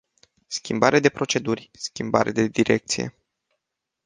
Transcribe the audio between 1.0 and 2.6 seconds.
proceduri, schimbare de